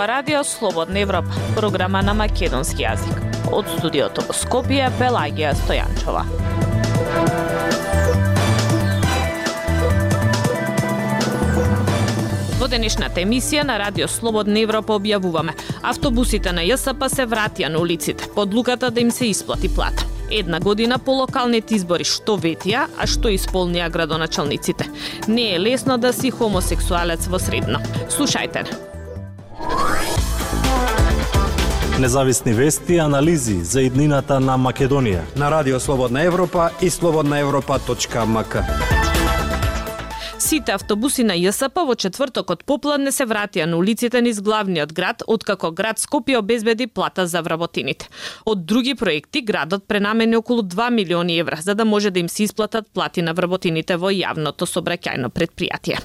ова 0.00 0.08
радио 0.08 0.44
Слободна 0.44 1.00
Европа, 1.00 1.28
програма 1.54 2.00
на 2.02 2.14
македонски 2.14 2.86
јазик. 2.86 3.18
Од 3.52 3.66
студиото 3.68 4.22
во 4.24 4.32
Скопје 4.32 4.86
Пелагија 4.96 5.50
Стојанчова. 5.58 6.22
Во 12.56 12.68
денешната 12.72 13.20
емисија 13.20 13.66
на 13.68 13.76
Радио 13.76 14.08
Слободна 14.08 14.62
Европа 14.64 14.96
објавуваме 14.96 15.52
автобусите 15.82 16.56
на 16.56 16.64
ЈСП 16.64 17.10
се 17.12 17.28
вратија 17.28 17.68
на 17.68 17.84
улиците 17.84 18.32
под 18.34 18.54
луката 18.54 18.90
да 18.90 19.00
им 19.00 19.10
се 19.10 19.26
исплати 19.26 19.68
плата. 19.68 20.06
Една 20.30 20.60
година 20.60 20.98
по 20.98 21.12
локалните 21.20 21.76
избори 21.76 22.08
што 22.08 22.40
ветија, 22.40 22.88
а 22.96 23.04
што 23.06 23.28
исполнија 23.28 23.90
градоначалниците. 23.92 24.88
Не 25.28 25.50
е 25.56 25.60
лесно 25.60 25.98
да 25.98 26.12
си 26.12 26.30
хомосексуалец 26.30 27.28
во 27.28 27.38
средно. 27.38 27.84
Слушајте. 28.08 28.89
Независни 32.00 32.52
вести 32.52 32.94
и 32.94 32.98
анализи 32.98 33.58
за 33.64 33.82
иднината 33.82 34.38
на 34.40 34.54
Македонија. 34.56 35.20
На 35.36 35.50
Радио 35.50 35.80
Слободна 35.80 36.22
Европа 36.22 36.70
и 36.82 36.90
слободнаевропа.мк. 36.90 38.62
Сите 40.38 40.72
автобуси 40.72 41.24
на 41.24 41.34
ЈСП 41.36 41.84
во 41.84 41.94
четвртокот 41.94 42.64
попладне 42.64 43.12
се 43.12 43.26
вратија 43.28 43.66
на 43.68 43.76
улиците 43.76 44.22
низ 44.24 44.40
главниот 44.40 44.94
град, 44.96 45.22
откако 45.26 45.72
град 45.72 46.00
Скопје 46.00 46.38
обезбеди 46.38 46.86
плата 46.86 47.26
за 47.26 47.42
вработините. 47.42 48.08
Од 48.46 48.64
други 48.64 48.94
проекти, 48.94 49.42
градот 49.42 49.84
пренамени 49.84 50.40
околу 50.40 50.62
2 50.62 50.88
милиони 50.90 51.38
евра 51.38 51.58
за 51.60 51.74
да 51.74 51.84
може 51.84 52.10
да 52.10 52.20
им 52.20 52.28
се 52.28 52.42
исплатат 52.42 52.88
плати 52.94 53.22
на 53.22 53.34
вработините 53.34 53.96
во 53.96 54.08
јавното 54.08 54.64
собраќајно 54.64 55.28
предпријатие 55.28 56.00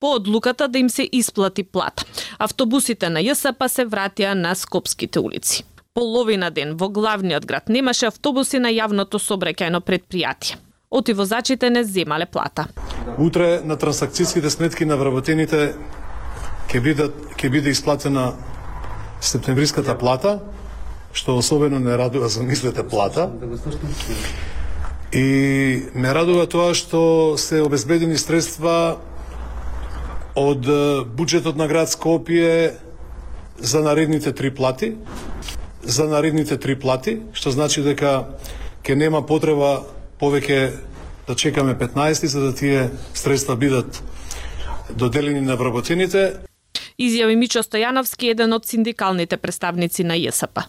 по 0.00 0.14
одлуката 0.14 0.68
да 0.68 0.78
им 0.78 0.90
се 0.90 1.08
исплати 1.12 1.62
плата. 1.62 2.04
Автобусите 2.38 3.08
на 3.08 3.22
ЈСП 3.22 3.68
се 3.68 3.86
вратија 3.86 4.34
на 4.34 4.54
скопските 4.54 5.20
улици. 5.20 5.64
Половина 5.94 6.50
ден 6.50 6.76
во 6.76 6.88
главниот 6.88 7.46
град 7.46 7.68
немаше 7.68 8.06
автобуси 8.06 8.58
на 8.58 8.68
јавното 8.68 9.16
собраќајно 9.16 9.80
предпријатие 9.80 10.60
оти 10.90 11.12
возачите 11.12 11.70
не 11.70 11.84
земале 11.84 12.26
плата. 12.26 12.66
Утре 13.18 13.60
на 13.64 13.76
трансакцијските 13.76 14.48
сметки 14.48 14.84
на 14.84 14.96
вработените 14.96 15.74
ќе 16.68 16.80
биде 16.82 17.10
ќе 17.36 17.50
биде 17.50 17.70
исплатена 17.70 18.32
септемвриската 19.20 19.96
плата, 19.98 20.40
што 21.12 21.36
особено 21.36 21.78
не 21.78 21.96
радува 21.96 22.28
за 22.28 22.42
мислете 22.42 22.82
плата. 22.88 23.30
И 25.12 25.86
ме 25.94 26.14
радува 26.14 26.46
тоа 26.46 26.74
што 26.74 27.36
се 27.38 27.62
обезбедени 27.62 28.18
средства 28.18 28.98
од 30.36 30.68
буџетот 31.16 31.56
на 31.56 31.66
град 31.66 31.88
Скопје 31.88 32.76
за 33.58 33.80
наредните 33.80 34.32
три 34.32 34.54
плати, 34.54 34.92
за 35.82 36.04
наредните 36.04 36.56
три 36.60 36.76
плати, 36.78 37.20
што 37.32 37.50
значи 37.50 37.82
дека 37.82 38.36
ќе 38.84 38.94
нема 38.94 39.24
потреба 39.26 39.86
повеќе 40.20 40.76
да 41.26 41.34
чекаме 41.34 41.74
15 41.74 42.26
за 42.26 42.40
да 42.40 42.54
тие 42.54 42.90
средства 43.14 43.56
бидат 43.56 44.02
доделени 44.94 45.40
на 45.40 45.56
вработените. 45.56 46.36
Изјави 47.00 47.36
Мичо 47.36 47.64
Стојановски, 47.64 48.30
еден 48.30 48.52
од 48.52 48.68
синдикалните 48.68 49.36
представници 49.36 50.04
на 50.04 50.16
ЈСП. 50.16 50.68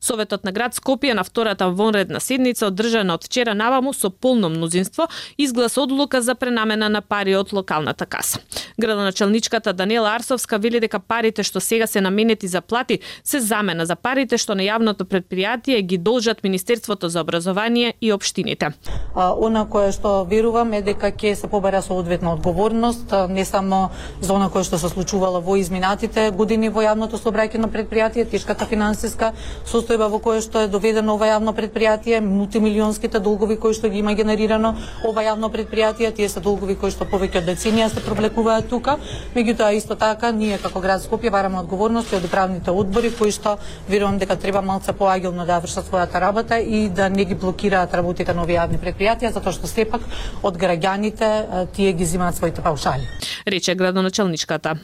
Советот 0.00 0.44
на 0.44 0.52
град 0.52 0.74
Скопје 0.74 1.14
на 1.14 1.24
втората 1.24 1.68
вонредна 1.68 2.20
седница 2.20 2.66
одржана 2.66 3.14
од 3.14 3.24
вчера 3.24 3.54
наваму 3.54 3.92
со 3.92 4.10
полно 4.10 4.48
мнозинство 4.48 5.08
изгласа 5.38 5.82
одлука 5.82 6.22
за 6.22 6.34
пренамена 6.34 6.88
на 6.88 7.00
пари 7.00 7.36
од 7.36 7.52
локалната 7.52 8.06
каса. 8.06 8.40
Градоначалничката 8.78 9.72
Даниела 9.72 10.10
Арсовска 10.14 10.58
вели 10.58 10.80
дека 10.80 10.98
парите 10.98 11.42
што 11.42 11.60
сега 11.60 11.86
се 11.86 12.00
наменети 12.00 12.48
за 12.48 12.60
плати 12.60 13.00
се 13.24 13.40
замена 13.40 13.86
за 13.86 13.96
парите 13.96 14.38
што 14.38 14.54
на 14.54 14.62
јавното 14.62 15.04
предпријатие 15.04 15.80
ги 15.82 15.98
должат 15.98 16.42
Министерството 16.42 17.08
за 17.08 17.20
образование 17.20 17.94
и 18.00 18.12
општините. 18.12 18.72
А, 19.14 19.32
она 19.32 19.66
кое 19.66 19.92
што 19.92 20.24
верувам 20.24 20.72
е 20.72 20.82
дека 20.82 21.10
ќе 21.12 21.34
се 21.34 21.48
побара 21.48 21.82
соодветна 21.82 22.32
одговорност, 22.32 23.12
не 23.28 23.44
само 23.44 23.90
за 24.20 24.32
она 24.34 24.50
кое 24.50 24.64
што 24.64 24.78
се 24.78 24.88
случувало 24.88 25.40
во 25.40 25.56
изминатите 25.56 26.30
години 26.30 26.68
во 26.68 26.82
јавното 26.84 27.18
сообраќајно 27.20 27.70
предпријатие, 27.72 28.26
тешката 28.30 28.66
финансиска 28.66 29.32
состојба 29.76 30.08
во 30.08 30.20
која 30.22 30.40
што 30.44 30.62
е 30.64 30.68
доведено 30.72 31.16
ова 31.16 31.28
јавно 31.28 31.52
предпријатие, 31.56 32.20
мултимилионските 32.24 33.20
долгови 33.20 33.56
кои 33.60 33.74
што 33.76 33.90
ги 33.92 34.00
има 34.00 34.14
генерирано 34.16 34.74
ова 35.04 35.24
јавно 35.24 35.50
предпријатие, 35.52 36.12
тие 36.16 36.28
се 36.32 36.40
долгови 36.40 36.76
кои 36.80 36.90
што 36.90 37.04
повеќе 37.04 37.42
од 37.42 37.48
деценија 37.50 37.88
се 37.92 38.02
проблекуваат 38.04 38.68
тука. 38.70 38.96
Меѓутоа 39.34 39.74
исто 39.76 39.96
така 40.00 40.32
ние 40.32 40.58
како 40.62 40.80
град 40.80 41.04
Скопје 41.04 41.30
бараме 41.30 41.60
одговорности 41.60 42.16
од 42.16 42.24
управните 42.24 42.70
одбори 42.70 43.12
кои 43.12 43.32
што 43.32 43.56
верувам 43.88 44.18
дека 44.18 44.36
треба 44.36 44.62
малце 44.62 44.92
поагилно 44.96 45.46
да 45.46 45.60
вршат 45.60 45.88
својата 45.90 46.20
работа 46.20 46.58
и 46.58 46.88
да 46.88 47.08
не 47.08 47.24
ги 47.24 47.34
блокираат 47.34 47.94
работите 47.94 48.34
на 48.34 48.42
овие 48.42 48.58
јавни 48.58 48.80
предпријатија 48.80 49.32
затоа 49.36 49.52
што 49.52 49.68
сепак 49.68 50.00
од 50.42 50.56
граѓаните 50.56 51.68
тие 51.76 51.92
ги 51.92 52.04
земаат 52.04 52.36
своите 52.36 52.62
паушали. 52.62 53.04
Рече 53.46 53.74
градоначалничката. 53.74 54.76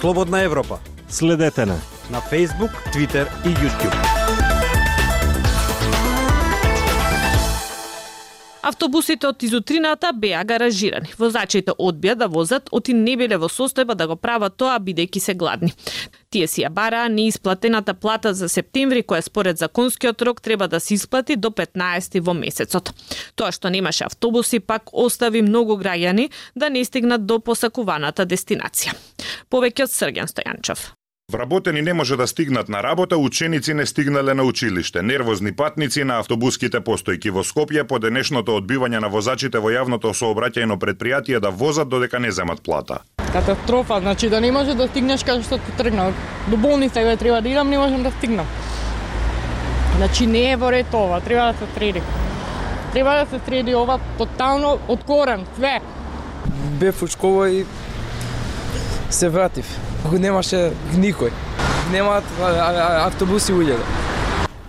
Слободна 0.00 0.40
Европа 0.40 0.80
Следете 1.10 1.66
на 1.66 1.76
на 2.10 2.20
Facebook, 2.20 2.70
Twitter 2.92 3.26
и 3.44 3.48
YouTube. 3.48 3.94
Автобусите 8.62 9.26
од 9.26 9.42
изутрината 9.42 10.12
беа 10.12 10.44
гаражирани. 10.44 11.10
Возачите 11.18 11.72
одбија 11.72 12.14
да 12.14 12.28
возат, 12.28 12.68
оти 12.72 12.92
не 12.94 13.16
биле 13.16 13.38
во 13.40 13.48
состојба 13.48 13.94
да 13.94 14.06
го 14.06 14.16
прават 14.16 14.54
тоа 14.56 14.76
бидејќи 14.78 15.18
се 15.18 15.34
гладни. 15.34 15.72
Тие 16.30 16.46
си 16.46 16.62
ја 16.62 16.70
бараа 16.70 17.08
неисплатената 17.08 17.94
плата 17.94 18.34
за 18.34 18.48
септември, 18.48 19.02
која 19.02 19.26
според 19.26 19.58
законскиот 19.58 20.22
рок 20.22 20.40
треба 20.40 20.68
да 20.68 20.80
се 20.80 20.94
исплати 20.94 21.36
до 21.36 21.50
15 21.50 22.20
во 22.20 22.34
месецот. 22.34 22.92
Тоа 23.34 23.50
што 23.50 23.70
немаше 23.70 24.04
автобуси 24.04 24.60
пак 24.60 24.92
остави 24.92 25.42
многу 25.42 25.74
граѓани 25.74 26.30
да 26.54 26.70
не 26.70 26.84
стигнат 26.84 27.26
до 27.26 27.40
посакуваната 27.40 28.26
дестинација. 28.26 28.94
Повеќе 29.50 29.88
од 29.88 29.90
Срген 29.90 30.30
Стојанчов. 30.30 30.99
Вработени 31.30 31.82
не 31.82 31.94
може 31.94 32.16
да 32.16 32.26
стигнат 32.26 32.68
на 32.68 32.82
работа, 32.82 33.16
ученици 33.16 33.74
не 33.74 33.86
стигнале 33.86 34.34
на 34.34 34.42
училиште. 34.42 35.02
Нервозни 35.02 35.52
патници 35.52 36.04
на 36.04 36.18
автобуските 36.18 36.80
постојки 36.82 37.30
во 37.30 37.44
Скопје 37.46 37.84
по 37.86 38.00
денешното 38.02 38.56
одбивање 38.58 38.98
на 38.98 39.06
возачите 39.08 39.62
во 39.62 39.70
јавното 39.70 40.10
сообраќајно 40.10 40.74
предпријатие 40.74 41.38
да 41.38 41.50
возат 41.50 41.88
додека 41.88 42.18
не 42.18 42.32
земат 42.32 42.62
плата. 42.66 42.98
Катастрофа, 43.32 44.00
значи 44.00 44.28
да 44.28 44.40
не 44.40 44.50
може 44.52 44.74
да 44.74 44.88
стигнеш 44.88 45.22
кај 45.22 45.44
што 45.46 45.58
ти 45.58 45.76
тргна. 45.78 46.10
До 46.50 46.56
болница 46.56 46.98
кај 46.98 47.18
треба 47.18 47.40
да 47.40 47.48
идам, 47.48 47.70
не 47.70 47.78
можам 47.78 48.02
да 48.02 48.10
стигнам. 48.10 48.46
Значи 49.96 50.26
не 50.26 50.50
е 50.50 50.56
во 50.56 50.72
ред 50.72 50.90
ова, 50.94 51.20
треба 51.20 51.52
да 51.52 51.58
се 51.58 51.70
среди. 51.78 52.02
Треба 52.92 53.22
да 53.22 53.26
се 53.30 53.44
среди 53.46 53.74
ова 53.74 54.00
тотално 54.18 54.80
од 54.88 55.06
корен, 55.06 55.46
све. 55.54 55.78
Бев 56.80 57.02
у 57.02 57.06
школа 57.06 57.50
и 57.50 57.64
се 59.10 59.28
вратив. 59.28 59.66
Го 60.06 60.18
немаше 60.18 60.70
никој. 60.96 61.32
Немаат 61.92 62.24
автобуси 63.06 63.52
уѓеде. 63.52 63.84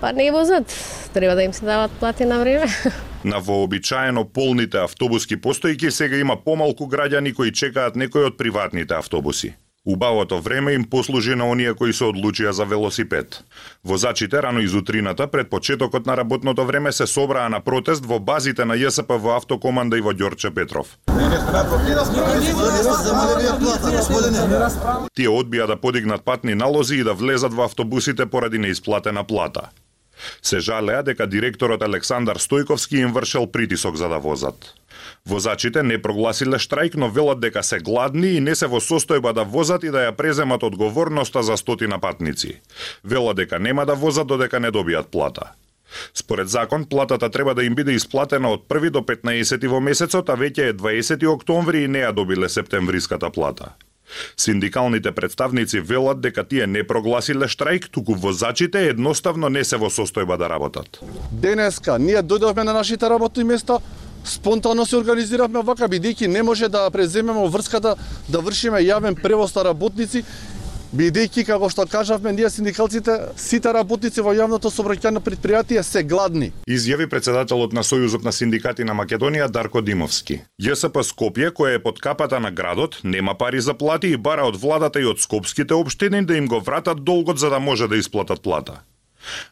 Па 0.02 0.12
не 0.14 0.32
возат. 0.32 0.66
Треба 1.14 1.36
да 1.36 1.44
им 1.44 1.54
се 1.54 1.66
дават 1.66 1.92
плати 1.92 2.26
на 2.26 2.40
време. 2.40 2.68
На 3.24 3.40
вообичаено 3.40 4.26
полните 4.26 4.78
автобуски 4.78 5.38
постојки 5.38 5.90
сега 5.90 6.18
има 6.18 6.36
помалку 6.44 6.88
граѓани 6.90 7.36
кои 7.38 7.52
чекаат 7.52 7.96
некој 7.96 8.32
од 8.32 8.38
приватните 8.38 8.98
автобуси. 8.98 9.54
Убавото 9.86 10.42
време 10.42 10.74
им 10.74 10.84
послужи 10.84 11.36
на 11.36 11.48
оние 11.50 11.74
кои 11.74 11.94
се 11.94 12.06
одлучија 12.06 12.52
за 12.54 12.66
велосипед. 12.70 13.44
Возачите 13.84 14.42
рано 14.42 14.62
изутрината 14.62 15.28
пред 15.28 15.50
почетокот 15.50 16.06
на 16.06 16.18
работното 16.18 16.66
време 16.66 16.92
се 16.92 17.08
собраа 17.08 17.50
на 17.50 17.60
протест 17.60 18.06
во 18.06 18.20
базите 18.20 18.66
на 18.66 18.78
ЈСП 18.78 19.18
во 19.18 19.34
автокоманда 19.38 19.98
и 19.98 20.02
во 20.02 20.14
Ѓорче 20.14 20.54
Петров. 20.54 20.98
Тие 25.16 25.30
одбија 25.34 25.68
да 25.68 25.76
подигнат 25.76 26.22
патни 26.22 26.54
налози 26.54 27.02
и 27.02 27.04
да 27.04 27.14
влезат 27.14 27.54
во 27.54 27.66
автобусите 27.66 28.26
поради 28.26 28.60
неисплатена 28.60 29.24
плата. 29.24 29.70
Се 30.42 30.60
жалеа 30.60 31.04
дека 31.04 31.28
директорот 31.28 31.84
Александар 31.84 32.38
Стојковски 32.38 33.02
им 33.02 33.14
вршел 33.14 33.48
притисок 33.48 33.96
за 33.96 34.10
да 34.10 34.20
возат. 34.20 34.74
Возачите 35.26 35.84
не 35.84 36.02
прогласиле 36.02 36.58
штрајк, 36.58 36.96
но 36.96 37.10
велат 37.10 37.40
дека 37.40 37.64
се 37.64 37.80
гладни 37.80 38.36
и 38.38 38.40
не 38.40 38.56
се 38.56 38.68
во 38.68 38.82
состојба 38.82 39.34
да 39.34 39.44
возат 39.44 39.84
и 39.84 39.92
да 39.94 40.06
ја 40.08 40.16
преземат 40.16 40.64
одговорноста 40.64 41.44
за 41.44 41.58
стотина 41.58 42.00
патници. 42.00 42.60
Велат 43.04 43.38
дека 43.38 43.60
нема 43.60 43.86
да 43.86 43.96
возат 43.96 44.28
додека 44.28 44.60
не 44.60 44.72
добијат 44.72 45.12
плата. 45.12 45.52
Според 46.14 46.50
закон, 46.50 46.86
платата 46.86 47.30
треба 47.30 47.54
да 47.56 47.64
им 47.64 47.76
биде 47.76 47.92
исплатена 47.92 48.50
од 48.50 48.68
1 48.70 48.90
до 48.90 49.02
15 49.02 49.68
во 49.68 49.80
месецот, 49.80 50.30
а 50.30 50.36
веќе 50.36 50.70
е 50.70 50.74
20 50.74 51.28
октомври 51.28 51.84
и 51.84 51.88
не 51.88 52.06
ја 52.06 52.14
добиле 52.14 52.50
септемвриската 52.50 53.30
плата. 53.30 53.76
Синдикалните 54.38 55.12
представници 55.12 55.80
велат 55.80 56.22
дека 56.22 56.44
тие 56.44 56.68
не 56.68 56.84
прогласиле 56.88 57.48
штрајк, 57.48 57.90
туку 57.92 58.16
возачите 58.16 58.88
едноставно 58.90 59.50
не 59.50 59.64
се 59.64 59.78
во 59.78 59.90
состојба 59.90 60.38
да 60.38 60.50
работат. 60.50 61.00
Денеска 61.32 61.98
ние 62.00 62.24
дојдовме 62.24 62.64
на 62.64 62.74
нашите 62.74 63.10
работни 63.10 63.44
места, 63.44 63.80
спонтано 64.26 64.86
се 64.86 64.98
организиравме 64.98 65.62
вака 65.64 65.88
бидејќи 65.90 66.28
не 66.28 66.44
може 66.44 66.70
да 66.70 66.90
преземеме 66.90 67.48
врската 67.50 67.96
да 68.30 68.40
вршиме 68.40 68.82
јавен 68.86 69.18
превоз 69.22 69.56
на 69.56 69.64
работници 69.64 70.24
бидејќи 70.94 71.46
како 71.48 71.70
што 71.72 71.86
кажавме 71.88 72.34
ние 72.36 72.50
синдикалците 72.50 73.18
сите 73.40 73.72
работници 73.74 74.22
во 74.22 74.34
јавното 74.36 74.72
сообраќајно 74.74 75.24
предпријатие 75.24 75.84
се 75.84 76.04
гладни. 76.04 76.52
Изјави 76.68 77.08
председателот 77.10 77.74
на 77.74 77.84
Сојузот 77.84 78.24
на 78.28 78.32
синдикати 78.32 78.84
на 78.84 78.96
Македонија 78.98 79.48
Дарко 79.50 79.82
Димовски. 79.82 80.42
ЈСП 80.62 81.04
Скопје, 81.08 81.52
која 81.52 81.80
е 81.80 81.84
под 81.84 82.00
капата 82.00 82.40
на 82.40 82.52
градот, 82.52 83.00
нема 83.04 83.38
пари 83.38 83.62
за 83.62 83.74
плати 83.74 84.12
и 84.12 84.18
бара 84.18 84.46
од 84.48 84.60
владата 84.62 85.00
и 85.00 85.06
од 85.06 85.20
скопските 85.20 85.74
општини 85.74 86.26
да 86.26 86.38
им 86.38 86.48
го 86.48 86.60
вратат 86.60 87.04
долгот 87.04 87.40
за 87.40 87.50
да 87.50 87.60
може 87.60 87.88
да 87.88 87.98
исплатат 87.98 88.42
плата. 88.42 88.82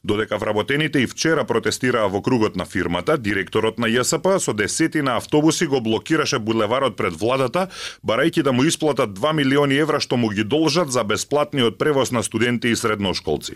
Додека 0.03 0.37
вработените 0.37 0.99
и 0.99 1.07
вчера 1.07 1.43
протестираа 1.43 2.07
во 2.07 2.21
кругот 2.21 2.55
на 2.55 2.65
фирмата, 2.65 3.17
директорот 3.17 3.79
на 3.79 3.87
ЈСП 3.87 4.39
со 4.39 4.53
десетина 4.53 5.17
автобуси 5.17 5.67
го 5.67 5.81
блокираше 5.81 6.39
булеварот 6.39 6.97
пред 6.97 7.13
владата, 7.19 7.67
барајќи 8.05 8.43
да 8.43 8.51
му 8.51 8.63
исплатат 8.63 9.09
2 9.09 9.33
милиони 9.33 9.75
евра 9.75 9.99
што 9.99 10.17
му 10.17 10.29
ги 10.29 10.43
должат 10.43 10.91
за 10.91 11.03
бесплатниот 11.03 11.77
превоз 11.77 12.11
на 12.11 12.23
студенти 12.23 12.69
и 12.69 12.75
средношколци. 12.75 13.55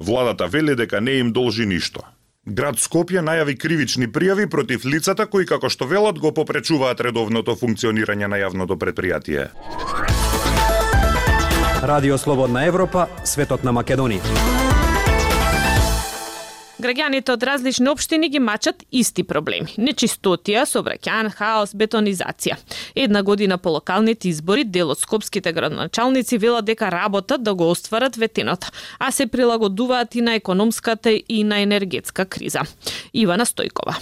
Владата 0.00 0.46
вели 0.46 0.74
дека 0.74 1.00
не 1.00 1.18
им 1.18 1.32
должи 1.32 1.66
ништо. 1.66 2.02
Град 2.48 2.78
Скопје 2.80 3.20
најави 3.20 3.58
кривични 3.60 4.06
пријави 4.08 4.46
против 4.48 4.86
лицата 4.88 5.26
кои 5.26 5.44
како 5.46 5.68
што 5.68 5.84
велат 5.84 6.18
го 6.18 6.32
попречуваат 6.32 7.00
редовното 7.04 7.56
функционирање 7.60 8.26
на 8.26 8.40
јавното 8.40 8.78
предпријатие. 8.80 9.50
Радио 11.82 12.18
Слободна 12.18 12.64
Европа, 12.64 13.06
светот 13.24 13.64
на 13.64 13.72
Македонија. 13.72 14.67
Граѓаните 16.78 17.32
од 17.34 17.42
различни 17.42 17.90
општини 17.90 18.28
ги 18.30 18.38
мачат 18.38 18.84
исти 18.94 19.24
проблеми. 19.26 19.72
Нечистотија, 19.82 20.62
собраќајан 20.62 21.32
хаос, 21.34 21.72
бетонизација. 21.74 22.54
Една 22.94 23.24
година 23.26 23.58
по 23.58 23.72
локалните 23.74 24.28
избори, 24.30 24.62
дел 24.64 24.92
од 24.94 25.00
скопските 25.02 25.52
градоначалници 25.52 26.38
велат 26.38 26.68
дека 26.70 26.92
работат 26.94 27.42
да 27.42 27.54
го 27.54 27.70
остварат 27.70 28.16
ветеното, 28.16 28.70
а 28.98 29.10
се 29.10 29.26
прилагодуваат 29.26 30.14
и 30.14 30.22
на 30.22 30.34
економската 30.38 31.10
и 31.10 31.42
на 31.44 31.58
енергетска 31.60 32.24
криза. 32.24 32.62
Ивана 33.12 33.46
Стојкова. 33.46 33.98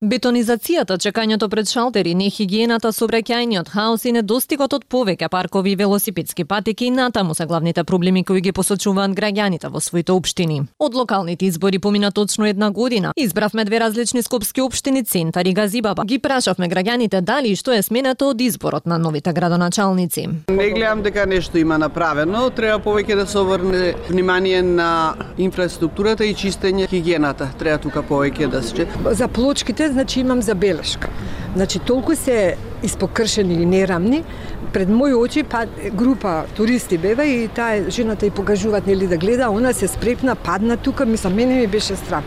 Бетонизацијата, 0.00 0.96
чекањето 0.96 1.50
пред 1.52 1.68
шалтери, 1.68 2.14
нехигиената, 2.16 2.88
собраќајниот 2.88 3.68
хаос 3.68 4.06
и 4.08 4.12
недостигот 4.16 4.72
од 4.72 4.84
повеќе 4.88 5.28
паркови 5.28 5.74
и 5.74 5.76
велосипедски 5.76 6.46
патеки 6.48 6.86
и 6.86 6.90
натаму 6.90 7.34
се 7.34 7.44
главните 7.46 7.84
проблеми 7.84 8.22
кои 8.24 8.40
ги 8.40 8.52
посочуваат 8.52 9.12
граѓаните 9.12 9.68
во 9.68 9.80
своите 9.80 10.12
општини. 10.12 10.62
Од 10.78 10.96
локалните 10.96 11.44
избори 11.44 11.78
помина 11.78 12.10
точно 12.10 12.46
една 12.46 12.70
година. 12.70 13.12
Избравме 13.16 13.64
две 13.64 13.80
различни 13.80 14.22
скопски 14.22 14.62
општини, 14.62 15.04
Центар 15.04 15.44
и 15.44 15.52
Газибаба. 15.52 16.04
Ги 16.06 16.18
прашавме 16.18 16.68
граѓаните 16.68 17.20
дали 17.20 17.52
и 17.52 17.56
што 17.56 17.76
е 17.76 17.82
сменето 17.82 18.30
од 18.30 18.40
изборот 18.40 18.86
на 18.86 18.98
новите 18.98 19.32
градоначалници. 19.32 20.26
Не 20.48 20.70
гледам 20.70 21.02
дека 21.02 21.26
нешто 21.26 21.58
има 21.58 21.78
направено, 21.78 22.48
треба 22.48 22.80
повеќе 22.80 23.20
да 23.20 23.26
се 23.26 23.38
обрне 23.38 23.92
внимание 24.08 24.62
на 24.62 25.12
инфраструктурата 25.36 26.24
и 26.24 26.32
чистење 26.34 26.88
хигиената. 26.88 27.52
Треба 27.58 27.78
тука 27.78 28.00
повеќе 28.00 28.48
да 28.48 28.62
се. 28.62 28.88
За 29.12 29.28
плочките 29.28 29.89
значи 29.92 30.20
имам 30.20 30.42
забелешка. 30.42 31.08
Значи 31.56 31.78
толку 31.78 32.14
се 32.14 32.56
испокршени 32.82 33.54
или 33.54 33.66
нерамни, 33.66 34.24
пред 34.72 34.88
мои 34.88 35.14
очи 35.14 35.42
па 35.42 35.66
група 35.92 36.44
туристи 36.56 36.98
бева 36.98 37.24
и 37.24 37.48
таа 37.48 37.90
жената 37.90 38.26
и 38.26 38.30
покажуваат 38.30 38.86
нели 38.86 39.06
да 39.06 39.16
гледа, 39.16 39.50
она 39.50 39.72
се 39.72 39.88
спрепна, 39.88 40.36
падна 40.36 40.76
тука, 40.76 41.06
мислам 41.06 41.34
мене 41.34 41.54
ми 41.54 41.66
беше 41.66 41.96
страх 41.96 42.24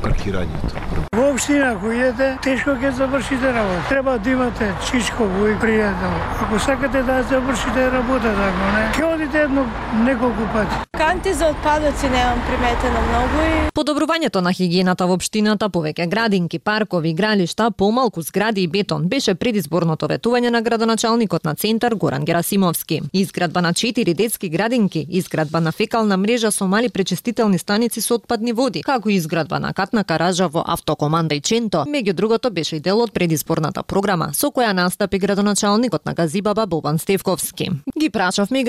паркирањето. 0.00 0.80
Во 1.16 1.26
општина 1.32 1.74
кој 1.80 1.96
идете, 1.98 2.28
тешко 2.44 2.74
ќе 2.80 2.92
завршите 2.96 3.52
работа. 3.52 3.82
Треба 3.88 4.16
да 4.18 4.30
имате 4.30 4.68
чичково 4.88 5.48
и 5.50 5.56
пријател. 5.60 6.14
Ако 6.44 6.58
сакате 6.58 7.02
да 7.02 7.22
завршите 7.30 7.90
работа 7.92 8.32
така, 8.38 8.70
не, 8.76 8.84
ќе 8.96 9.10
одите 9.30 9.42
едно 9.42 9.66
неколку 10.04 10.42
пати. 10.52 10.76
Канти 10.98 11.34
за 11.34 11.46
отпадоци 11.46 12.08
немам 12.08 12.40
приметено 12.46 13.00
многу 13.08 13.42
и 13.42 13.70
Подобрувањето 13.74 14.40
на 14.40 14.52
хигиената 14.52 15.06
во 15.06 15.14
општината, 15.14 15.68
повеќе 15.68 16.08
градинки, 16.08 16.58
паркови, 16.58 17.10
игралишта, 17.10 17.70
помалку 17.70 18.22
згради 18.22 18.62
и 18.62 18.68
бетон 18.68 19.08
беше 19.08 19.34
предизборното 19.34 20.08
ветување 20.08 20.50
на 20.50 20.62
градоначалникот 20.62 21.44
на 21.44 21.54
центар 21.54 21.94
Горан 21.94 22.24
Герасимовски. 22.24 23.00
Изградба 23.12 23.62
на 23.62 23.72
четири 23.74 24.14
детски 24.14 24.48
градинки, 24.48 25.06
изградба 25.08 25.60
на 25.60 25.72
фекална 25.72 26.16
мрежа 26.16 26.50
со 26.50 26.66
мали 26.66 26.88
пречистителни 26.88 27.58
станици 27.58 28.00
со 28.00 28.14
отпадни 28.14 28.52
води, 28.52 28.82
како 28.82 29.08
и 29.10 29.14
изградба 29.14 29.60
на 29.60 29.72
приватна 29.90 30.04
каража 30.04 30.48
во 30.48 30.62
автокоманда 30.66 31.34
и 31.34 31.40
Ченто. 31.40 31.84
Меѓу 31.88 32.12
другото 32.12 32.50
беше 32.50 32.76
и 32.76 32.80
дел 32.80 33.00
од 33.00 33.12
предизборната 33.12 33.82
програма 33.82 34.30
со 34.32 34.50
која 34.50 34.72
настапи 34.72 35.18
градоначалникот 35.18 36.06
на 36.06 36.14
Газибаба 36.14 36.66
Бобан 36.66 36.98
Стевковски. 36.98 37.70
Ги 37.98 38.10
прашавме 38.10 38.60
и 38.60 38.64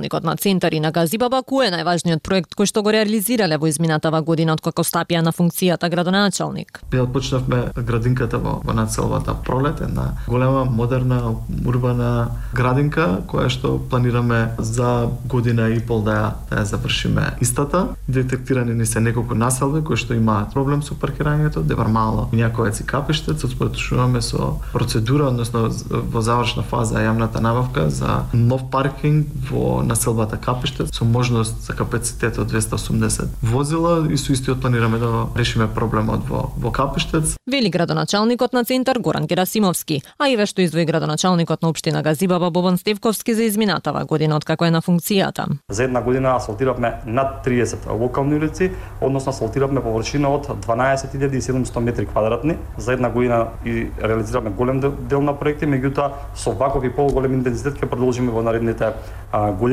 началникот 0.00 0.24
на 0.24 0.36
Центари 0.36 0.80
на 0.80 0.90
Газибаба 0.92 1.42
кој 1.44 1.68
е 1.68 1.72
најважниот 1.74 2.22
проект 2.24 2.54
кој 2.56 2.66
што 2.66 2.82
го 2.82 2.90
реализирале 2.90 3.58
во 3.58 3.68
изминатава 3.68 4.22
година 4.22 4.52
од 4.52 4.60
како 4.60 4.82
стапија 4.82 5.20
на 5.22 5.32
функцијата 5.32 5.90
градоначалник. 5.90 6.80
Ја 6.92 7.06
почнавме 7.06 7.72
градинката 7.76 8.38
во, 8.38 8.60
во 8.64 8.72
нацелвата 8.72 9.34
Пролет, 9.44 9.80
една 9.80 10.16
голема, 10.26 10.64
модерна, 10.64 11.36
урбана 11.66 12.30
градинка 12.54 13.20
која 13.28 13.48
што 13.50 13.78
планираме 13.90 14.54
за 14.58 15.10
година 15.28 15.68
и 15.68 15.80
пол 15.80 16.02
да 16.02 16.12
ја, 16.12 16.30
да 16.50 16.62
ја 16.62 16.64
завршиме 16.64 17.36
истата. 17.40 17.88
Детектирани 18.08 18.74
ни 18.74 18.86
се 18.86 19.00
неколку 19.00 19.34
населби 19.34 19.84
кои 19.84 19.96
што 19.96 20.14
имаат 20.14 20.54
проблем 20.54 20.82
со 20.82 20.94
паркирањето, 20.94 21.60
Девармало 21.62 22.28
и 22.32 22.40
Някојаци 22.40 22.84
Капештец, 22.84 23.44
отспоредуваме 23.44 24.22
со 24.22 24.56
процедура, 24.72 25.28
односно 25.28 25.68
во 25.90 26.22
завршна 26.22 26.62
фаза 26.62 27.04
јавната 27.04 27.40
набавка 27.40 27.90
за 27.90 28.24
нов 28.32 28.70
паркинг 28.70 29.28
во 29.50 29.79
населбата 29.82 30.36
Капештец 30.36 30.96
со 30.96 31.04
можност 31.04 31.62
за 31.62 31.72
капацитет 31.72 32.38
од 32.38 32.52
280 32.52 33.28
возила 33.42 34.06
и 34.12 34.16
со 34.16 34.32
истиот 34.32 34.60
планираме 34.60 34.98
да 34.98 35.26
решиме 35.36 35.68
проблемот 35.68 36.28
во, 36.28 36.50
во 36.58 36.72
Капештец. 36.72 37.36
Вели 37.46 37.70
градоначалникот 37.70 38.52
на 38.52 38.64
центар 38.64 38.98
Горан 38.98 39.26
Герасимовски, 39.26 40.02
а 40.18 40.28
и 40.28 40.36
вешто 40.36 40.62
издвои 40.62 40.84
градоначалникот 40.84 41.62
на 41.62 41.68
општина 41.68 42.02
Газибаба 42.02 42.50
Бобан 42.50 42.78
Стевковски 42.78 43.34
за 43.34 43.44
изминатава 43.44 44.04
година 44.04 44.36
од 44.36 44.44
како 44.44 44.64
е 44.64 44.70
на 44.70 44.82
функцијата. 44.82 45.46
За 45.70 45.84
една 45.84 46.02
година 46.02 46.36
асфалтиравме 46.36 47.00
над 47.06 47.46
30 47.46 47.90
локални 48.00 48.36
улици, 48.36 48.70
односно 49.00 49.30
асфалтиравме 49.30 49.82
површина 49.82 50.28
од 50.28 50.46
12.700 50.66 51.78
метри 51.80 52.06
квадратни. 52.06 52.56
За 52.78 52.92
една 52.92 53.10
година 53.10 53.46
и 53.64 53.86
реализираме 54.02 54.50
голем 54.50 54.80
дел 54.80 55.22
на 55.22 55.34
проекти, 55.38 55.66
меѓутоа 55.66 56.10
со 56.34 56.52
ваков 56.52 56.84
и 56.84 56.90
поголем 56.90 57.38
интензитет 57.40 57.78
ќе 57.80 57.88
продолжиме 57.88 58.32
во 58.34 58.42
наредните 58.42 58.92
а, 59.32 59.52
години. 59.52 59.69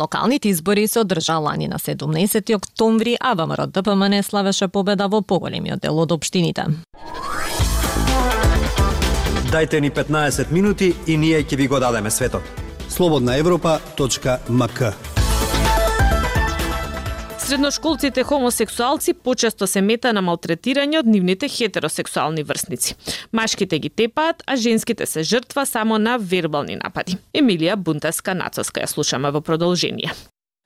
Локалните 0.00 0.48
избори 0.48 0.88
се 0.88 1.00
одржаа 1.00 1.38
лани 1.38 1.68
на 1.68 1.78
17 1.78 2.56
октомври, 2.56 3.16
а 3.20 3.34
ВМРО 3.34 3.66
ДПМН 3.66 4.22
славеше 4.22 4.68
победа 4.68 5.08
во 5.08 5.22
поголемиот 5.22 5.80
дел 5.80 5.98
од 5.98 6.12
општините. 6.12 6.66
Дайте 9.52 9.80
ни 9.80 9.90
15 9.90 10.52
минути 10.52 10.94
и 11.06 11.16
ние 11.16 11.44
ќе 11.44 11.56
ви 11.56 11.66
го 11.68 11.80
дадеме 11.80 12.10
светот. 12.10 12.42
Слободна 12.88 13.36
Европа.мк 13.36 15.11
Средношколците 17.52 18.22
хомосексуалци 18.22 19.12
почесто 19.14 19.66
се 19.68 19.82
мета 19.84 20.14
на 20.16 20.22
малтретирање 20.24 21.02
од 21.02 21.10
нивните 21.12 21.50
хетеросексуални 21.52 22.46
врсници. 22.48 22.96
Машките 23.28 23.76
ги 23.78 23.90
тепаат, 23.90 24.40
а 24.46 24.56
женските 24.56 25.06
се 25.06 25.20
жртва 25.22 25.66
само 25.66 25.98
на 25.98 26.16
вербални 26.16 26.78
напади. 26.80 27.18
Емилија 27.36 27.76
Бунтеска 27.76 28.32
Нацоска 28.32 28.80
ја 28.80 28.88
слушаме 28.88 29.28
во 29.36 29.44
продолжение. 29.44 30.16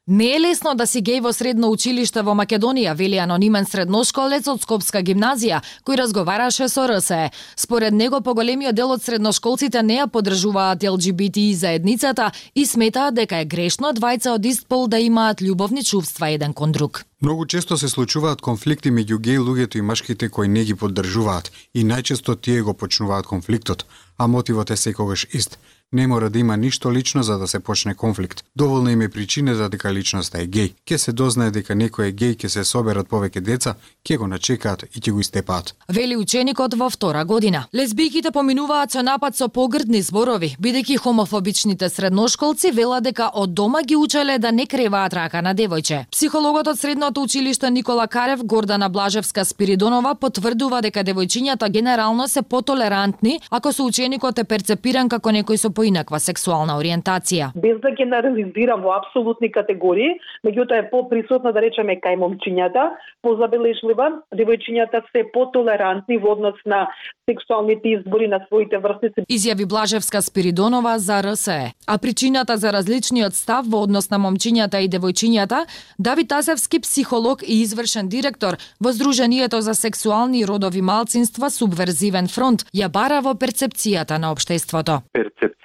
Не 0.09 0.37
е 0.37 0.41
лесно 0.41 0.77
да 0.79 0.85
си 0.87 1.01
геј 1.03 1.19
во 1.19 1.33
средно 1.35 1.67
училиште 1.75 2.23
во 2.23 2.31
Македонија, 2.39 2.93
вели 2.95 3.19
анонимен 3.19 3.65
средношколец 3.67 4.47
од 4.47 4.61
Скопска 4.63 5.01
гимназија, 5.03 5.59
кој 5.83 5.99
разговараше 5.99 6.69
со 6.71 6.85
РСЕ. 6.87 7.33
Според 7.59 7.91
него, 7.91 8.21
поголемиот 8.23 8.77
дел 8.79 8.93
од 8.95 9.03
средношколците 9.03 9.83
не 9.83 9.99
ја 9.99 10.07
поддржуваат 10.07 10.87
ЛГБТИ 10.87 11.49
заедницата 11.59 12.31
и 12.55 12.63
сметаат 12.67 13.19
дека 13.19 13.43
е 13.43 13.51
грешно 13.51 13.91
двајца 13.99 14.37
од 14.39 14.47
ист 14.47 14.69
пол 14.71 14.87
да 14.87 15.03
имаат 15.03 15.43
љубовни 15.43 15.83
чувства 15.83 16.31
еден 16.31 16.55
кон 16.55 16.71
друг. 16.71 17.03
Многу 17.21 17.47
често 17.47 17.75
се 17.77 17.89
случуваат 17.89 18.41
конфликти 18.41 18.95
меѓу 18.95 19.19
геј 19.19 19.43
луѓето 19.43 19.79
и 19.79 19.83
машките 19.83 20.29
кои 20.29 20.47
не 20.47 20.63
ги 20.63 20.79
поддржуваат 20.79 21.51
и 21.75 21.83
најчесто 21.83 22.39
тие 22.41 22.63
го 22.63 22.75
почнуваат 22.75 23.27
конфликтот, 23.27 23.83
а 24.19 24.27
мотивот 24.29 24.71
е 24.71 24.77
секогаш 24.77 25.27
ист 25.33 25.59
Не 25.93 26.07
мора 26.07 26.31
да 26.31 26.39
има 26.39 26.57
ништо 26.57 26.93
лично 26.93 27.23
за 27.23 27.39
да 27.39 27.49
се 27.49 27.61
почне 27.61 27.95
конфликт. 27.95 28.45
Доволно 28.57 28.91
им 28.91 29.01
е 29.01 29.09
причината 29.09 29.69
дека 29.69 29.93
личноста 29.93 30.43
е 30.43 30.47
геј. 30.47 30.73
Ке 30.85 30.99
се 30.99 31.13
дознае 31.13 31.51
дека 31.55 31.75
некој 31.79 32.11
е 32.11 32.13
геј, 32.13 32.35
ке 32.37 32.49
се 32.49 32.65
соберат 32.65 33.07
повеќе 33.07 33.41
деца, 33.41 33.75
ке 34.03 34.17
го 34.19 34.27
начекаат 34.27 34.83
и 34.83 34.99
ќе 35.01 35.13
го 35.13 35.21
истепаат. 35.21 35.75
Вели 35.89 36.17
ученикот 36.17 36.75
во 36.75 36.91
втора 36.91 37.25
година. 37.25 37.69
Лесбијките 37.75 38.33
поминуваат 38.35 38.91
со 38.91 39.03
напад 39.03 39.37
со 39.37 39.47
погрдни 39.49 40.03
зборови, 40.03 40.57
бидејќи 40.59 40.97
хомофобичните 40.99 41.89
средношколци 41.89 42.73
велат 42.75 43.05
дека 43.07 43.31
од 43.35 43.55
дома 43.55 43.83
ги 43.87 43.97
учеле 43.97 44.39
да 44.39 44.51
не 44.53 44.67
креваат 44.67 45.15
рака 45.15 45.43
на 45.43 45.55
девојче. 45.55 46.11
Психологот 46.11 46.67
од 46.67 46.81
средното 46.81 47.23
училиште 47.23 47.71
Никола 47.71 48.09
Карев 48.09 48.43
Гордана 48.43 48.89
Блажевска 48.89 49.45
Спиридонова 49.45 50.15
потврдува 50.15 50.83
дека 50.83 51.05
девојчињата 51.05 51.71
генерално 51.71 52.29
се 52.29 52.43
потолерантни 52.43 53.39
ако 53.51 53.73
со 53.73 53.87
ученикот 53.87 54.39
е 54.39 54.45
перцепиран 54.45 55.09
како 55.09 55.31
некој 55.31 55.57
со 55.57 55.76
поинаква 55.77 56.21
сексуална 56.21 56.79
ориентација. 56.81 57.53
Без 57.55 57.79
да 57.85 57.93
генерализирам 57.99 58.83
во 58.83 58.97
апсолутни 58.97 59.51
категории, 59.53 60.17
меѓутоа 60.47 60.81
е 60.81 60.89
поприсутна 60.91 61.53
да 61.53 61.63
речеме 61.65 61.99
кај 62.01 62.17
момчињата, 62.23 62.89
позабележлива, 63.23 64.09
девојчињата 64.35 65.03
се 65.13 65.27
потолерантни 65.35 66.19
во 66.23 66.33
однос 66.37 66.59
на 66.67 66.87
сексуалните 67.31 67.97
избори 67.97 68.29
на 68.29 68.41
своите 68.47 68.79
врсници. 68.79 69.27
Изјави 69.29 69.67
Блажевска 69.69 70.23
Спиридонова 70.23 70.99
за 70.99 71.21
РСЕ. 71.23 71.73
А 71.87 71.99
причината 71.99 72.57
за 72.57 72.73
различниот 72.73 73.35
став 73.35 73.67
во 73.69 73.83
однос 73.87 74.11
на 74.11 74.19
момчињата 74.19 74.81
и 74.81 74.89
девојчињата, 74.89 75.65
Давид 75.99 76.29
Тасевски, 76.29 76.81
психолог 76.81 77.43
и 77.43 77.63
извршен 77.63 78.09
директор 78.09 78.57
во 78.81 78.93
Здруженијето 78.93 79.61
за 79.61 79.75
сексуални 79.75 80.41
и 80.41 80.47
родови 80.47 80.83
малцинства 80.83 81.51
Субверзивен 81.51 82.29
фронт, 82.29 82.65
ја 82.75 82.89
бара 82.89 83.21
во 83.21 83.35
перцепцијата 83.35 84.19
на 84.19 84.33
општеството. 84.33 85.03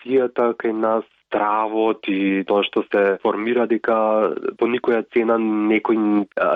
Перцепцијата 0.01 0.53
кај 0.57 0.73
нас 0.73 1.03
стравот 1.31 2.07
и 2.07 2.43
тоа 2.47 2.63
што 2.63 2.83
се 2.91 3.17
формира 3.23 3.67
дека 3.67 4.35
по 4.59 4.67
никоја 4.67 5.05
цена 5.13 5.37
некој 5.39 5.97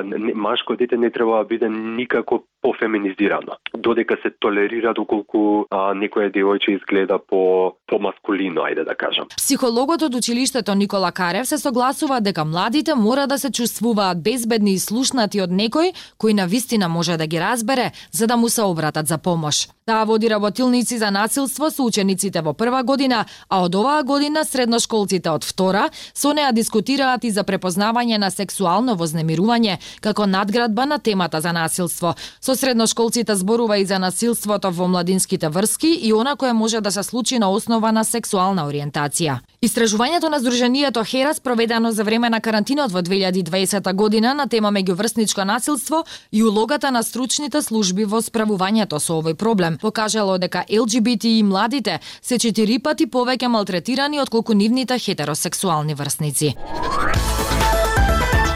не, 0.03 0.33
машко 0.33 0.75
дете 0.75 0.97
не 0.97 1.09
треба 1.09 1.37
да 1.37 1.43
биде 1.45 1.69
никако 1.69 2.43
пофеминизирано. 2.61 3.55
Додека 3.73 4.17
се 4.21 4.31
толерира 4.39 4.93
доколку 4.93 5.65
а, 5.69 5.93
некоја 5.93 6.31
девојче 6.33 6.75
изгледа 6.75 7.19
по 7.19 7.77
помаскулино, 7.87 8.65
ајде 8.67 8.83
да 8.83 8.95
кажам. 8.95 9.27
Психологот 9.37 10.01
од 10.01 10.15
училиштето 10.15 10.75
Никола 10.75 11.11
Карев 11.11 11.47
се 11.47 11.57
согласува 11.57 12.19
дека 12.21 12.45
младите 12.45 12.95
мора 12.95 13.27
да 13.27 13.37
се 13.37 13.51
чувствуваат 13.51 14.23
безбедни 14.23 14.73
и 14.73 14.79
слушнати 14.79 15.41
од 15.41 15.49
некој 15.49 15.95
кој 16.19 16.35
на 16.35 16.47
вистина 16.47 16.89
може 16.89 17.17
да 17.17 17.27
ги 17.27 17.39
разбере 17.39 17.91
за 18.11 18.27
да 18.27 18.37
му 18.37 18.49
се 18.49 18.63
обратат 18.63 19.07
за 19.07 19.17
помош. 19.17 19.67
Таа 19.85 20.05
води 20.05 20.29
работилници 20.29 20.97
за 20.97 21.11
насилство 21.11 21.69
со 21.69 21.83
учениците 21.85 22.41
во 22.41 22.53
прва 22.57 22.81
година, 22.83 23.25
а 23.49 23.61
од 23.61 23.75
оваа 23.77 24.01
година 24.01 24.41
средношколците 24.41 25.29
од 25.29 25.43
втора 25.45 25.91
со 26.13 26.31
неа 26.33 26.49
дискутираат 26.57 27.21
и 27.21 27.29
за 27.29 27.43
препознавање 27.45 28.17
на 28.17 28.31
сексуално 28.33 28.95
вознемирување 28.97 29.77
како 30.01 30.25
надградба 30.25 30.85
на 30.89 30.97
темата 30.97 31.41
за 31.41 31.53
насилство. 31.53 32.15
Со 32.41 32.55
средношколците 32.55 33.35
зборува 33.35 33.77
и 33.77 33.85
за 33.85 33.99
насилството 33.99 34.71
во 34.71 34.87
младинските 34.87 35.49
врски 35.49 35.93
и 36.01 36.13
она 36.13 36.35
кое 36.35 36.53
може 36.53 36.81
да 36.81 36.91
се 36.91 37.03
случи 37.03 37.37
на 37.37 37.51
основа 37.51 37.91
на 37.91 38.03
сексуална 38.03 38.65
ориентација. 38.65 39.37
Истражувањето 39.61 40.33
на 40.33 40.39
Сдруженијето 40.41 41.05
Херас 41.05 41.39
проведено 41.39 41.91
за 41.91 42.03
време 42.03 42.29
на 42.29 42.41
карантинот 42.41 42.91
во 42.91 43.05
2020 43.05 43.93
година 43.93 44.33
на 44.33 44.47
тема 44.49 44.71
меѓуврсничко 44.71 45.45
насилство 45.45 46.05
и 46.31 46.43
улогата 46.43 46.91
на 46.91 47.03
стручните 47.03 47.61
служби 47.61 48.05
во 48.05 48.21
справувањето 48.21 48.97
со 48.99 49.21
овој 49.21 49.33
проблем 49.33 49.74
покажало 49.77 50.37
дека 50.37 50.65
ЛГБТ 50.71 51.23
и 51.23 51.43
младите 51.43 51.99
се 52.21 52.37
четири 52.37 52.79
пати 52.79 53.07
повеќе 53.07 53.47
малтретирани 53.47 54.21
отколку 54.21 54.53
нивните 54.53 54.99
хетеросексуални 54.99 55.93
врсници. 55.93 56.55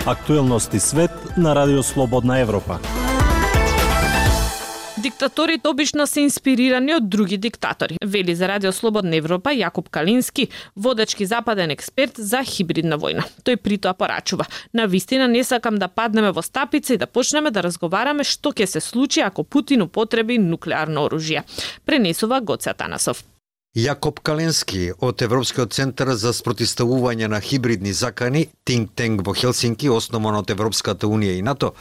Актуелности 0.06 0.80
свет 0.80 1.12
на 1.38 1.56
Радио 1.56 1.84
Слободна 1.84 2.40
Европа. 2.40 2.80
Диктаторите 5.02 5.68
обично 5.68 6.08
се 6.08 6.22
инспирирани 6.22 6.92
од 6.96 7.06
други 7.10 7.38
диктатори, 7.38 7.96
вели 8.04 8.34
за 8.36 8.48
Радио 8.48 8.72
Слободна 8.76 9.16
Европа 9.16 9.54
Јакуб 9.56 9.88
Калински, 9.90 10.50
водечки 10.76 11.26
западен 11.26 11.72
експерт 11.72 12.20
за 12.20 12.42
хибридна 12.44 13.00
војна. 13.00 13.24
Тој 13.48 13.56
притоа 13.64 13.94
порачува: 13.94 14.46
"На 14.74 14.86
вистина 14.92 15.28
не 15.28 15.44
сакам 15.44 15.80
да 15.80 15.88
паднеме 15.88 16.32
во 16.32 16.42
стапица 16.42 16.94
и 16.94 16.98
да 16.98 17.08
почнеме 17.08 17.52
да 17.52 17.64
разговараме 17.64 18.24
што 18.24 18.52
ќе 18.52 18.66
се 18.66 18.82
случи 18.82 19.22
ако 19.22 19.44
Путин 19.44 19.82
употреби 19.82 20.38
нуклеарно 20.38 21.08
оружје." 21.08 21.44
Пренесува 21.86 22.42
Гоце 22.42 22.74
Танасов. 22.74 23.24
Јакоб 23.78 24.18
Каленски 24.26 24.96
од 25.06 25.22
Европскиот 25.22 25.76
центар 25.78 26.10
за 26.18 26.32
спротиставување 26.34 27.28
на 27.30 27.38
хибридни 27.38 27.92
закани, 27.94 28.48
Think 28.66 28.96
Tank 28.98 29.22
во 29.22 29.36
Хелсинки, 29.38 29.92
основан 29.94 30.40
од 30.40 30.50
Европската 30.50 31.06
Унија 31.06 31.38
и 31.38 31.44
НАТО, 31.46 31.76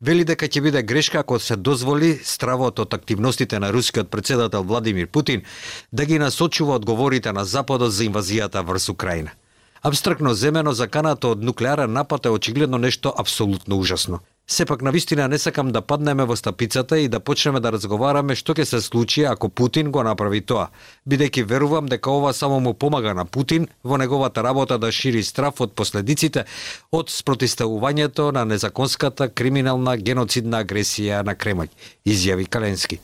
вели 0.00 0.22
дека 0.22 0.46
ќе 0.46 0.62
биде 0.62 0.84
грешка 0.86 1.18
ако 1.26 1.40
се 1.42 1.56
дозволи 1.56 2.14
стравот 2.22 2.78
од 2.78 2.94
активностите 2.94 3.58
на 3.58 3.72
рускиот 3.72 4.10
председател 4.10 4.62
Владимир 4.62 5.08
Путин 5.10 5.42
да 5.92 6.06
ги 6.06 6.18
насочува 6.18 6.76
одговорите 6.78 7.32
на 7.32 7.44
Западот 7.44 7.92
за 7.92 8.04
инвазијата 8.04 8.62
врз 8.62 8.88
Украина. 8.88 9.34
Абстрактно 9.82 10.34
земено, 10.34 10.72
заканата 10.72 11.28
од 11.28 11.42
нуклеарен 11.42 11.92
напад 11.92 12.26
е 12.26 12.30
очигледно 12.30 12.78
нешто 12.78 13.12
абсолютно 13.18 13.78
ужасно. 13.78 14.20
Сепак 14.46 14.82
на 14.82 14.90
вистина 14.90 15.28
не 15.28 15.38
сакам 15.38 15.72
да 15.72 15.82
паднеме 15.82 16.24
во 16.24 16.36
стапицата 16.36 16.98
и 16.98 17.08
да 17.08 17.20
почнеме 17.20 17.60
да 17.60 17.72
разговараме 17.72 18.36
што 18.38 18.54
ќе 18.54 18.62
се 18.62 18.80
случи 18.80 19.24
ако 19.24 19.48
Путин 19.48 19.90
го 19.90 20.02
направи 20.06 20.40
тоа, 20.40 20.68
бидејќи 21.08 21.42
верувам 21.42 21.86
дека 21.90 22.10
ова 22.10 22.32
само 22.32 22.60
му 22.60 22.74
помага 22.74 23.14
на 23.14 23.24
Путин 23.24 23.66
во 23.84 23.98
неговата 23.98 24.42
работа 24.42 24.78
да 24.78 24.92
шири 24.92 25.22
страф 25.22 25.60
од 25.60 25.74
последиците 25.74 26.44
од 26.92 27.10
спротиставувањето 27.10 28.30
на 28.30 28.44
незаконската 28.44 29.28
криминална 29.28 29.96
геноцидна 29.96 30.62
агресија 30.62 31.24
на 31.26 31.34
Кремљ, 31.34 31.68
изјави 32.06 32.46
Каленски. 32.46 33.00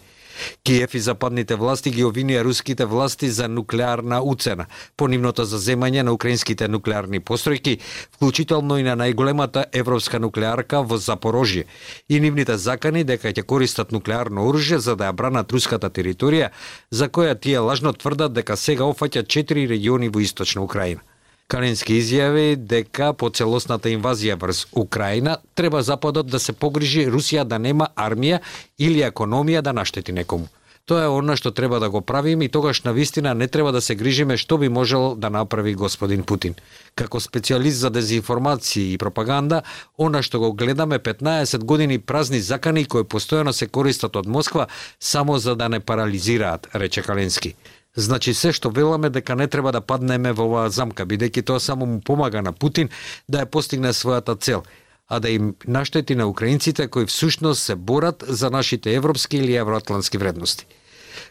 Киев 0.63 0.95
и 0.95 1.01
западните 1.01 1.57
власти 1.57 1.91
ги 1.91 2.05
обвинија 2.05 2.43
руските 2.45 2.85
власти 2.85 3.31
за 3.31 3.49
нуклеарна 3.49 4.23
уцена, 4.23 4.67
по 4.97 5.09
нивното 5.09 5.45
заземање 5.45 6.03
на 6.03 6.13
украинските 6.13 6.69
нуклеарни 6.69 7.21
постројки, 7.21 7.79
вклучително 8.17 8.79
и 8.79 8.83
на 8.83 8.97
најголемата 8.97 9.65
европска 9.73 10.19
нуклеарка 10.19 10.83
во 10.83 10.99
Запорожје, 10.99 11.65
и 12.09 12.21
нивните 12.21 12.59
закани 12.59 13.05
дека 13.05 13.33
ќе 13.33 13.43
користат 13.43 13.93
нуклеарно 13.93 14.49
оружје 14.49 14.79
за 14.79 14.97
да 14.97 15.11
ја 15.11 15.13
бранат 15.13 15.53
руската 15.53 15.91
територија, 15.91 16.51
за 16.91 17.09
која 17.09 17.39
тие 17.41 17.59
лажно 17.59 17.93
тврдат 17.93 18.33
дека 18.33 18.57
сега 18.57 18.85
офаќа 18.85 19.27
четири 19.27 19.67
региони 19.67 20.09
во 20.09 20.21
источна 20.21 20.63
Украина. 20.63 21.01
Калински 21.49 21.95
изјави 21.97 22.57
дека 22.61 23.15
по 23.17 23.31
целосната 23.33 23.89
инвазија 23.89 24.35
врз 24.37 24.67
Украина 24.77 25.39
треба 25.57 25.81
Западот 25.83 26.27
да 26.29 26.39
се 26.39 26.53
погрижи 26.53 27.07
Русија 27.09 27.45
да 27.49 27.59
нема 27.59 27.87
армија 27.97 28.43
или 28.79 29.01
економија 29.07 29.63
да 29.65 29.73
наштети 29.73 30.13
некому. 30.13 30.51
Тоа 30.85 31.07
е 31.07 31.09
она 31.13 31.37
што 31.41 31.53
треба 31.53 31.81
да 31.81 31.89
го 31.89 32.03
правиме 32.03 32.45
и 32.45 32.53
тогаш 32.53 32.83
на 32.85 32.93
вистина 32.93 33.33
не 33.35 33.49
треба 33.49 33.73
да 33.73 33.81
се 33.81 33.97
грижиме 33.97 34.37
што 34.37 34.59
би 34.59 34.69
можел 34.69 35.17
да 35.17 35.31
направи 35.31 35.75
господин 35.75 36.23
Путин. 36.23 36.55
Како 36.95 37.17
специјалист 37.17 37.81
за 37.81 37.91
дезинформација 37.97 38.93
и 38.93 39.01
пропаганда, 39.01 39.63
она 39.97 40.23
што 40.23 40.41
го 40.45 40.53
гледаме 40.53 40.99
15 40.99 41.65
години 41.65 41.99
празни 41.99 42.41
закани 42.41 42.85
кои 42.85 43.09
постојано 43.09 43.57
се 43.57 43.73
користат 43.73 44.17
од 44.17 44.27
Москва 44.27 44.69
само 45.01 45.39
за 45.39 45.57
да 45.57 45.69
не 45.69 45.81
парализираат, 45.81 46.69
рече 46.75 47.03
Каленски. 47.03 47.55
Значи 47.99 48.31
се 48.35 48.53
што 48.55 48.71
веламе 48.71 49.11
дека 49.11 49.35
не 49.35 49.49
треба 49.51 49.73
да 49.75 49.81
паднеме 49.83 50.31
во 50.33 50.45
оваа 50.47 50.71
замка, 50.71 51.03
бидејќи 51.03 51.43
тоа 51.43 51.59
само 51.59 51.87
му 51.87 52.01
помага 52.01 52.43
на 52.47 52.53
Путин 52.53 52.93
да 53.27 53.43
ја 53.43 53.51
постигне 53.51 53.91
својата 53.91 54.37
цел, 54.39 54.63
а 55.09 55.19
да 55.19 55.31
им 55.35 55.57
наштети 55.67 56.15
на 56.15 56.29
украинците 56.31 56.87
кои 56.87 57.07
всушност 57.07 57.63
се 57.63 57.75
борат 57.75 58.23
за 58.29 58.51
нашите 58.51 58.95
европски 58.95 59.37
или 59.43 59.57
евроатлантски 59.57 60.19
вредности. 60.19 60.67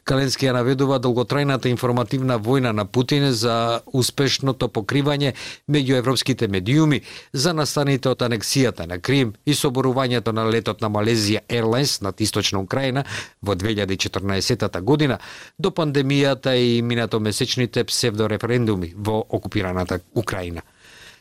Каленски 0.07 0.47
ја 0.47 0.53
наведува 0.55 1.01
долготрајната 1.03 1.67
информативна 1.67 2.37
војна 2.39 2.71
на 2.71 2.85
Путин 2.85 3.25
за 3.35 3.81
успешното 3.91 4.69
покривање 4.71 5.33
меѓу 5.67 5.97
европските 5.99 6.47
медиуми 6.47 7.01
за 7.33 7.51
настаните 7.53 8.07
од 8.13 8.23
анексијата 8.23 8.87
на 8.87 9.01
Крим 9.03 9.33
и 9.45 9.51
соборувањето 9.51 10.31
на 10.31 10.45
летот 10.47 10.79
на 10.81 10.87
Малезија 10.87 11.43
Airlines 11.49 11.97
над 12.01 12.23
источна 12.23 12.63
Украина 12.63 13.03
во 13.41 13.55
2014 13.55 14.81
година 14.81 15.19
до 15.59 15.71
пандемијата 15.75 16.55
и 16.55 16.81
минатомесечните 16.81 17.83
псевдореферендуми 17.83 18.93
во 18.95 19.19
окупираната 19.29 19.99
Украина. 20.15 20.61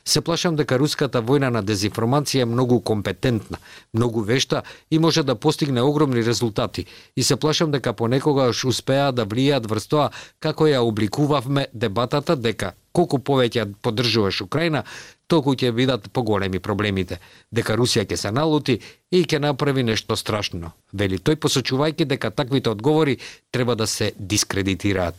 Се 0.07 0.21
плашам 0.23 0.55
дека 0.55 0.79
руската 0.79 1.19
војна 1.19 1.49
на 1.51 1.65
дезинформација 1.67 2.45
е 2.45 2.47
многу 2.47 2.79
компетентна, 2.81 3.59
многу 3.93 4.23
вешта 4.23 4.63
и 4.91 4.99
може 4.99 5.25
да 5.27 5.35
постигне 5.35 5.83
огромни 5.83 6.23
резултати. 6.25 6.87
И 7.17 7.23
се 7.23 7.37
плашам 7.37 7.71
дека 7.71 7.93
понекогаш 7.93 8.65
успеа 8.65 9.11
да 9.13 9.27
влијат 9.27 9.67
врз 9.67 9.87
тоа 9.91 10.11
како 10.39 10.71
ја 10.71 10.87
обликувавме 10.87 11.67
дебатата 11.75 12.37
дека 12.37 12.73
колку 12.93 13.19
повеќе 13.19 13.67
поддржуваш 13.83 14.41
Украина, 14.47 14.85
толку 15.27 15.57
ќе 15.59 15.75
бидат 15.75 16.07
поголеми 16.13 16.63
проблемите, 16.63 17.19
дека 17.53 17.75
Русија 17.77 18.07
ќе 18.07 18.17
се 18.17 18.31
налути 18.31 18.79
и 19.11 19.25
ќе 19.25 19.43
направи 19.43 19.83
нешто 19.83 20.17
страшно. 20.17 20.71
Вели 20.93 21.19
тој 21.19 21.37
посочувајќи 21.43 22.07
дека 22.15 22.31
таквите 22.31 22.71
одговори 22.71 23.19
треба 23.51 23.75
да 23.75 23.87
се 23.87 24.13
дискредитираат. 24.19 25.19